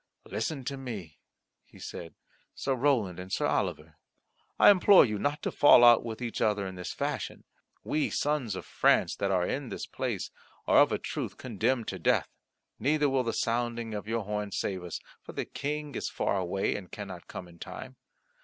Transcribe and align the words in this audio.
"Listen 0.25 0.63
to 0.63 0.77
me," 0.77 1.19
he 1.63 1.77
said, 1.77 2.15
"Sir 2.55 2.73
Roland 2.73 3.19
and 3.19 3.31
Sir 3.31 3.45
Oliver. 3.45 3.99
I 4.57 4.71
implore 4.71 5.05
you 5.05 5.19
not 5.19 5.43
to 5.43 5.51
fall 5.51 5.83
out 5.85 6.03
with 6.03 6.23
each 6.23 6.41
other 6.41 6.65
in 6.65 6.73
this 6.73 6.91
fashion. 6.91 7.43
We, 7.83 8.09
sons 8.09 8.55
of 8.55 8.65
France, 8.65 9.15
that 9.17 9.29
are 9.29 9.45
in 9.45 9.69
this 9.69 9.85
place, 9.85 10.31
are 10.65 10.79
of 10.79 10.91
a 10.91 10.97
truth 10.97 11.37
condemned 11.37 11.87
to 11.89 11.99
death, 11.99 12.29
neither 12.79 13.07
will 13.11 13.21
the 13.23 13.31
sounding 13.31 13.93
of 13.93 14.07
your 14.07 14.23
horn 14.23 14.51
save 14.51 14.83
us, 14.83 14.99
for 15.21 15.33
the 15.33 15.45
King 15.45 15.93
is 15.93 16.09
far 16.09 16.35
away, 16.35 16.75
and 16.75 16.91
cannot 16.91 17.27
come 17.27 17.47
in 17.47 17.59
time. 17.59 17.95